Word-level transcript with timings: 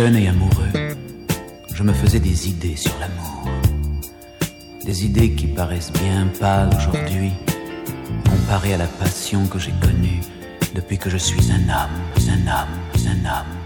jeune 0.00 0.16
et 0.16 0.28
amoureux, 0.28 0.72
je 1.74 1.82
me 1.82 1.92
faisais 1.92 2.20
des 2.20 2.48
idées 2.48 2.76
sur 2.76 2.94
l'amour. 3.00 3.50
Des 4.82 5.04
idées 5.04 5.32
qui 5.32 5.46
paraissent 5.46 5.92
bien 5.92 6.26
pâles 6.40 6.70
aujourd'hui, 6.74 7.32
comparées 8.24 8.72
à 8.72 8.78
la 8.78 8.86
passion 8.86 9.46
que 9.46 9.58
j'ai 9.58 9.74
connue 9.82 10.22
depuis 10.74 10.96
que 10.96 11.10
je 11.10 11.18
suis 11.18 11.52
un 11.52 11.68
homme, 11.68 11.98
un 12.30 12.46
homme, 12.48 12.76
un 13.14 13.24
homme, 13.28 13.59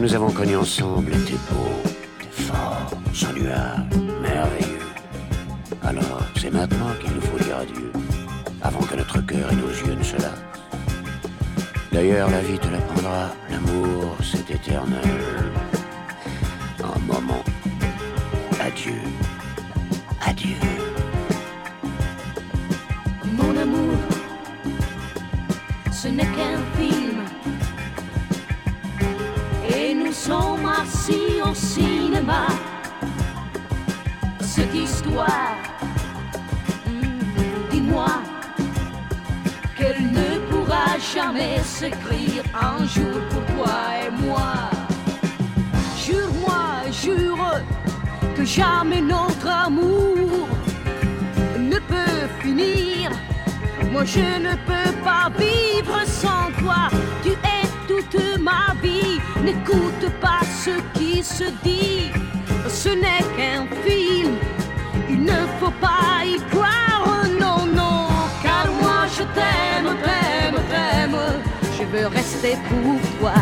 nous 0.00 0.14
avons 0.14 0.30
connu 0.30 0.56
ensemble 0.56 1.12
était 1.12 1.40
beau, 1.50 1.66
était 2.20 2.30
fort, 2.30 2.90
sans 3.12 3.32
nuage, 3.32 3.80
merveilleux. 4.22 4.78
Alors, 5.82 6.22
c'est 6.40 6.52
maintenant 6.52 6.90
qu'il 7.00 7.12
nous 7.14 7.20
faut 7.20 7.38
dire 7.42 7.56
adieu, 7.56 7.92
avant 8.62 8.80
que 8.80 8.94
notre 8.94 9.20
cœur 9.26 9.50
et 9.50 9.56
nos 9.56 9.68
yeux 9.68 9.94
ne 9.98 10.04
se 10.04 10.16
lassent. 10.16 10.44
D'ailleurs, 11.90 12.30
la 12.30 12.40
vie 12.42 12.58
te 12.58 12.68
l'apprendra, 12.68 13.30
l'amour, 13.50 14.16
c'est 14.22 14.48
éternel. 14.54 15.00
Un 16.84 16.98
moment. 17.00 17.42
Adieu. 18.60 19.00
Adieu. 20.24 20.54
Mon 23.32 23.56
amour, 23.56 23.96
ce 25.90 26.08
n'est 26.08 26.22
qu'un 26.22 26.58
film 26.76 27.07
sommes 30.12 30.66
assis 30.66 31.40
au 31.44 31.54
cinéma. 31.54 32.46
Cette 34.40 34.74
histoire, 34.74 35.56
hmm, 36.86 37.70
dis-moi 37.70 38.08
qu'elle 39.76 40.02
ne 40.02 40.38
pourra 40.50 40.98
jamais 41.14 41.58
s'écrire 41.62 42.42
un 42.54 42.84
jour 42.86 43.20
pour 43.30 43.44
toi 43.54 43.76
et 44.02 44.10
moi. 44.24 44.70
Jure-moi, 46.04 46.90
jure 46.90 47.60
que 48.36 48.44
jamais 48.44 49.00
notre 49.00 49.48
amour 49.48 50.48
ne 51.58 51.78
peut 51.78 52.26
finir. 52.40 53.10
Moi 53.92 54.04
je 54.04 54.26
ne 54.46 54.54
peux 54.68 54.92
pas 55.04 55.30
vivre 55.38 55.98
sans 56.06 56.50
toi. 56.58 56.88
Tu 57.22 57.30
es 57.30 57.67
toute 57.88 58.38
ma 58.38 58.74
vie. 58.82 59.18
N'écoute 59.42 60.06
pas 60.20 60.42
ce 60.64 60.74
qui 60.96 61.22
se 61.22 61.44
dit, 61.64 62.10
ce 62.68 62.90
n'est 62.90 63.26
qu'un 63.36 63.66
film. 63.84 64.34
Il 65.08 65.22
ne 65.24 65.40
faut 65.58 65.76
pas 65.80 66.24
y 66.24 66.38
croire, 66.50 67.24
non, 67.40 67.60
non. 67.80 68.08
Car 68.42 68.66
moi 68.80 69.00
je 69.16 69.24
t'aime, 69.36 69.90
t'aime, 70.04 70.60
t'aime. 70.70 71.18
Je 71.76 71.84
veux 71.92 72.06
rester 72.08 72.56
pour 72.68 73.00
toi, 73.18 73.38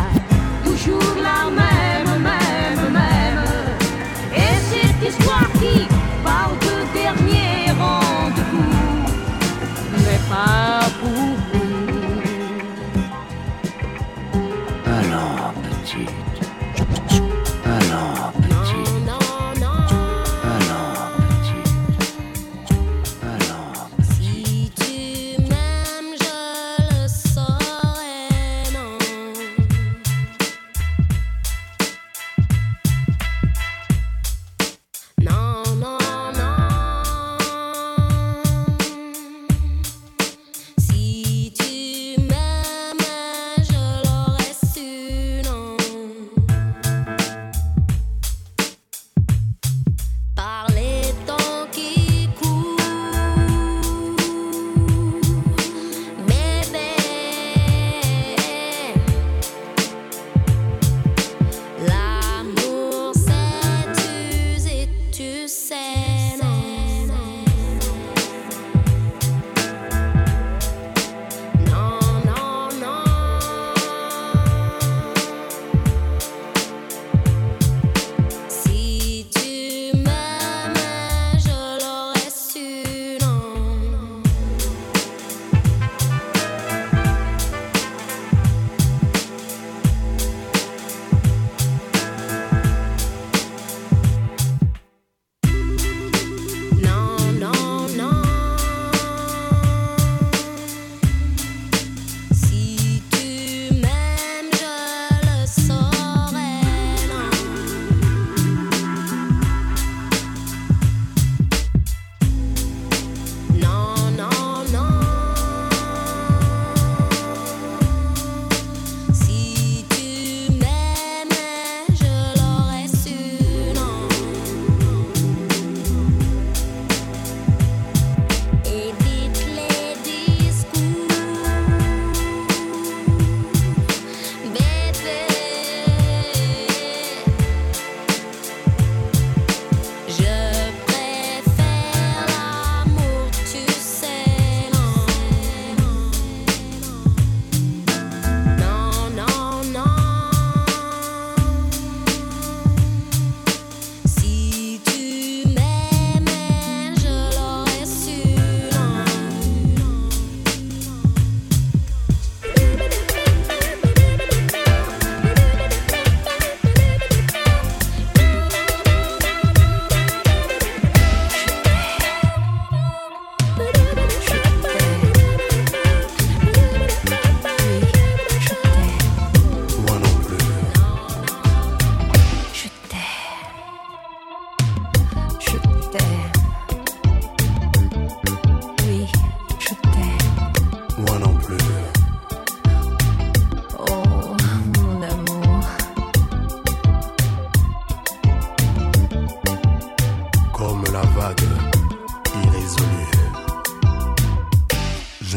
toujours 0.63 1.15
la 1.21 1.49
même, 1.61 2.13
même, 2.29 2.83
même. 2.99 3.43
Et 4.43 4.55
cette 4.71 5.09
histoire 5.09 5.49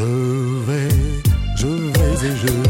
Je 0.01 0.07
vais, 0.65 0.89
je 1.57 1.67
vais 1.67 2.27
et 2.27 2.37
je 2.37 2.47
vais. 2.47 2.70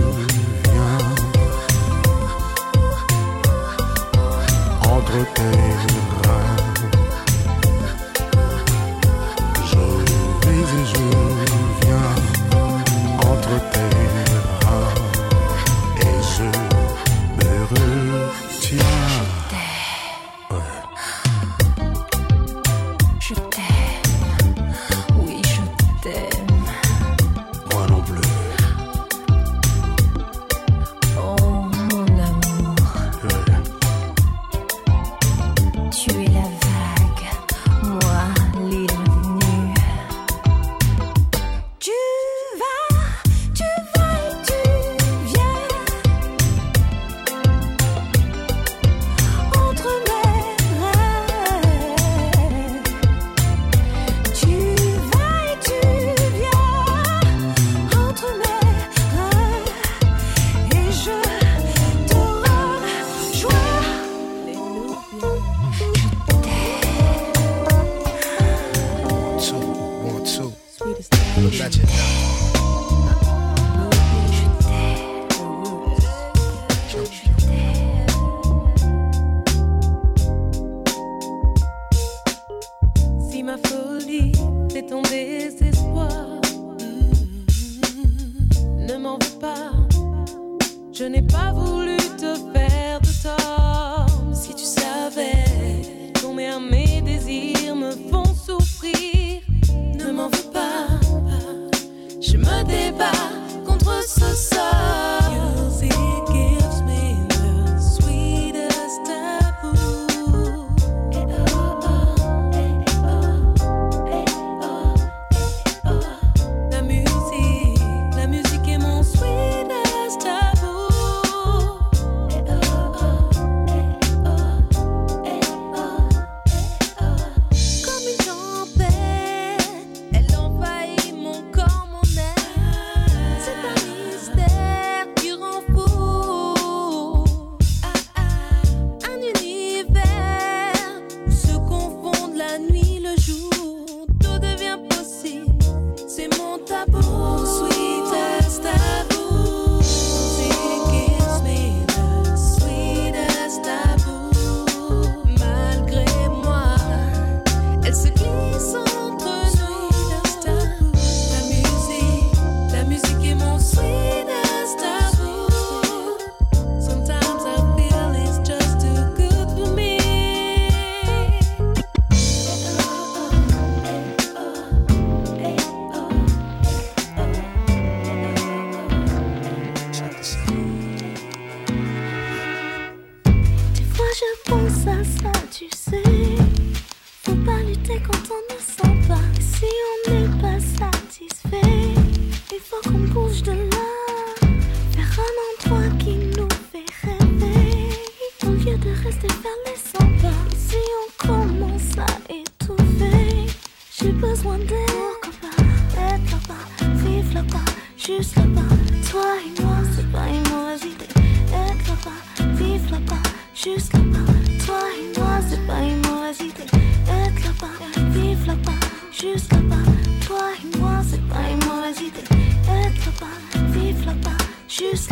Des 224.81 225.07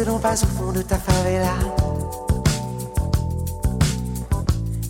reste 0.00 0.10
donc 0.10 0.22
pas 0.22 0.34
au 0.34 0.46
fond 0.46 0.72
de 0.72 0.82
ta 0.82 0.96
favela. 0.96 1.54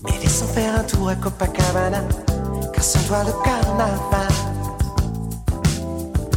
Mais 0.05 0.19
laissons 0.23 0.47
faire 0.47 0.79
un 0.79 0.85
tour 0.85 1.09
à 1.09 1.17
Copacabana, 1.17 2.03
car 2.73 2.85
sans 2.85 3.03
toi 3.09 3.25
le 3.25 3.33
carnaval 3.45 4.29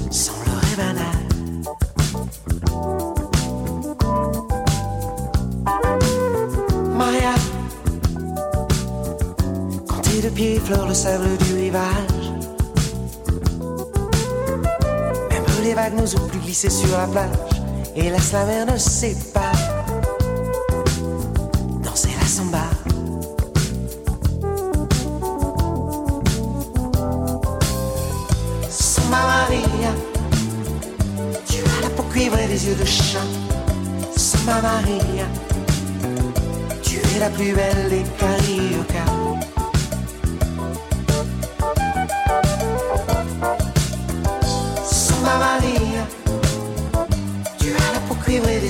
semblerait 0.09 0.75
banal. 0.77 1.05
Maria, 6.97 7.33
quand 9.87 10.01
tes 10.01 10.21
deux 10.21 10.29
pieds 10.29 10.55
effleurent 10.55 10.87
le 10.87 10.93
sable 10.93 11.37
du 11.37 11.53
rivage, 11.53 12.31
même 15.29 15.43
les 15.63 15.73
vagues 15.73 15.95
nous 15.95 16.15
ont 16.15 16.27
plus 16.27 16.39
glissé 16.39 16.69
sur 16.69 16.97
la 16.97 17.07
plage. 17.07 17.52
Hélas, 17.95 18.31
la 18.33 18.45
mer 18.45 18.65
ne 18.65 18.77
sait 18.77 19.15
pas 19.33 19.51
danser 21.83 22.09
la 22.19 22.25
samba. 22.25 22.63
Samba 28.69 29.17
Maria, 29.27 29.91
tu 31.45 31.59
as 31.59 31.81
la 31.83 31.89
peau 31.91 32.03
cuivrée 32.11 32.47
des 32.47 32.65
yeux 32.65 32.75
de 32.75 32.85
chat. 32.85 33.19
Samba 34.17 34.59
Maria, 34.61 35.27
tu 36.81 36.97
es 36.97 37.19
la 37.19 37.29
plus 37.29 37.53
belle 37.53 37.89
des 37.89 38.03
cariocas. 38.17 39.22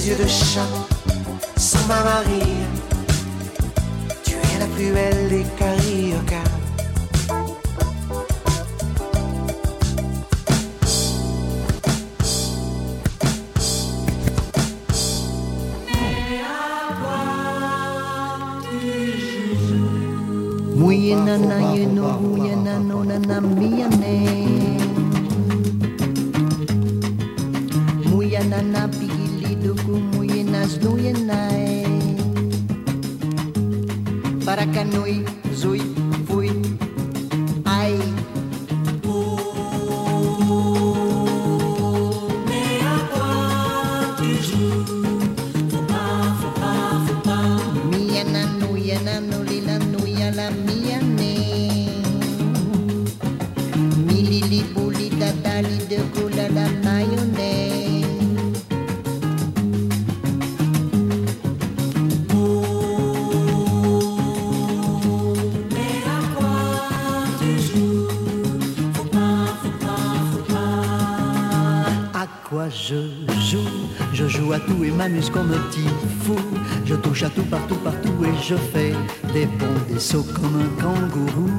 Des 0.04 0.10
yeux 0.10 0.16
de 0.16 0.28
chat. 0.28 0.68
Samba 1.58 2.04
Maria, 2.04 2.46
tu 4.24 4.34
es 4.34 4.60
la 4.60 4.66
plus 4.66 4.92
belle 4.92 5.30
des 5.30 5.46
cariocas. 5.58 6.54
dukumu 29.64 30.24
nas 30.52 30.80
nuyenai. 30.84 31.88
Parakanui 34.46 35.24
zui 35.56 36.03
je 72.74 72.96
joue 73.50 73.88
Je 74.14 74.28
joue 74.28 74.54
à 74.54 74.60
tout 74.60 74.84
et 74.84 74.92
m'amuse 74.92 75.30
comme 75.30 75.52
un 75.52 75.60
petit 75.70 75.88
fou. 76.24 76.36
Je 76.86 76.96
touche 76.96 77.24
à 77.24 77.30
tout, 77.30 77.44
partout, 77.44 77.76
partout 77.76 78.14
et 78.26 78.44
je 78.44 78.56
fais 78.56 78.94
des 79.34 79.46
bonds, 79.46 79.82
des 79.90 80.00
sauts 80.00 80.26
comme 80.36 80.62
un 80.62 80.82
kangourou. 80.82 81.50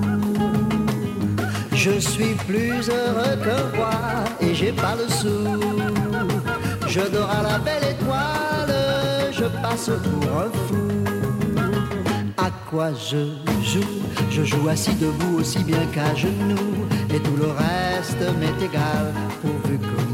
Je 1.72 1.98
suis 1.98 2.34
plus 2.46 2.88
heureux 2.88 3.36
que 3.42 3.76
roi 3.76 3.90
et 4.40 4.54
j'ai 4.54 4.72
pas 4.72 4.94
le 4.94 5.08
sou. 5.08 5.60
Je 6.86 7.00
dors 7.00 7.30
à 7.30 7.42
la 7.42 7.58
belle 7.58 7.90
étoile, 7.90 9.32
je 9.32 9.44
passe 9.62 9.90
pour 10.04 10.30
un 10.38 10.50
fou. 10.66 10.88
À 12.36 12.50
quoi 12.70 12.90
je 12.92 13.26
joue? 13.62 14.04
Je 14.30 14.44
joue 14.44 14.68
assis 14.68 14.94
debout 14.94 15.40
aussi 15.40 15.62
bien 15.64 15.84
qu'à 15.92 16.14
genoux. 16.14 16.86
Et 17.14 17.20
tout 17.20 17.36
le 17.36 17.48
reste 17.48 18.20
m'est 18.38 18.64
égal, 18.64 19.12
pourvu 19.40 19.78
que 19.78 20.13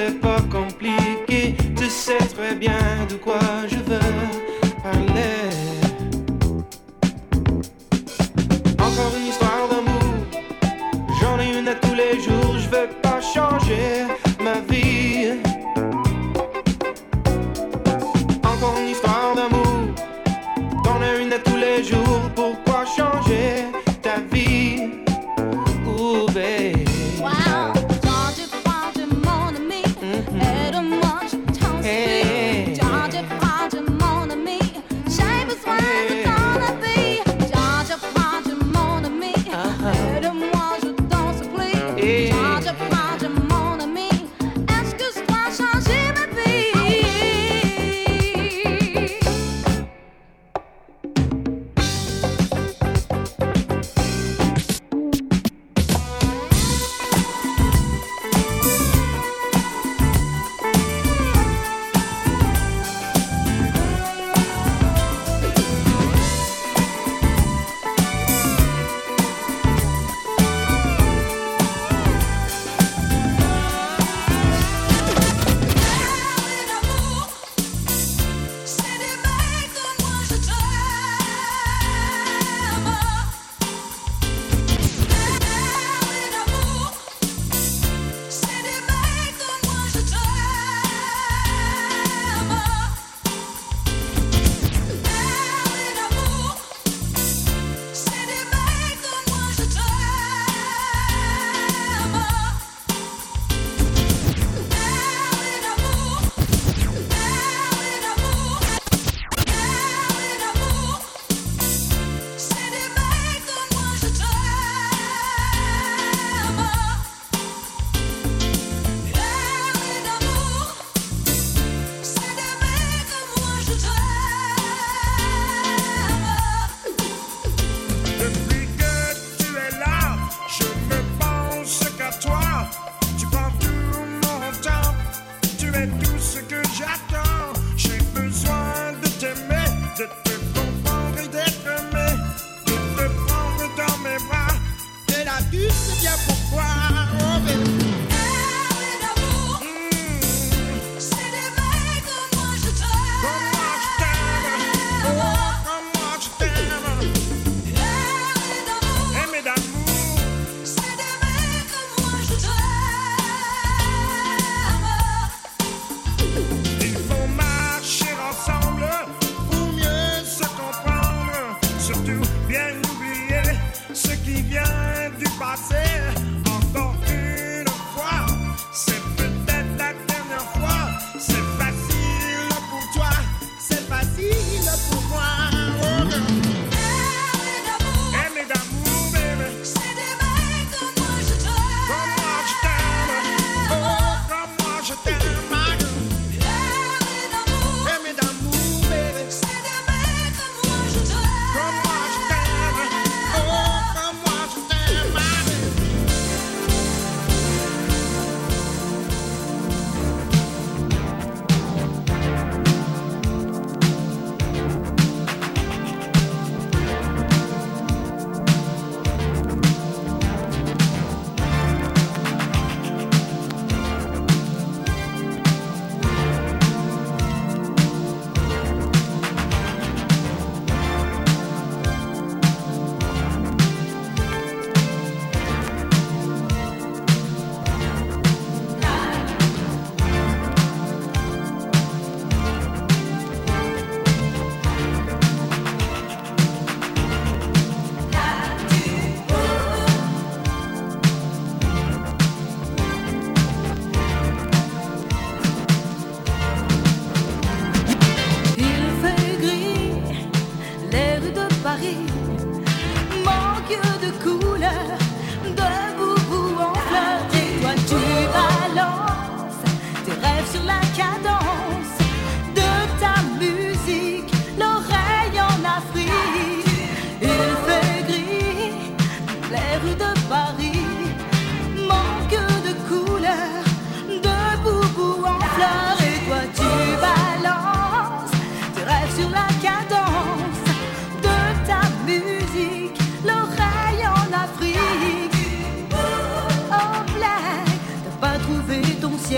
c'est 0.00 0.20
pas 0.20 0.40
compliqué. 0.50 1.54
Tu 1.76 1.86
sais 1.88 2.24
très 2.36 2.54
bien 2.54 2.80
de 3.08 3.16
quoi 3.16 3.40
je 3.68 3.76
veux 3.76 4.16
parler. 4.82 5.36
Encore 8.78 9.12
une 9.18 9.26
histoire 9.26 9.68
d'amour. 9.70 10.14
J'en 11.20 11.38
ai 11.38 11.58
une 11.58 11.68
à 11.68 11.74
tous 11.74 11.94
les 11.94 12.20
jours. 12.20 12.56
Je 12.58 12.68
veux 12.68 12.88
pas 13.02 13.20
changer 13.20 14.06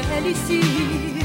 ici. 0.00 1.21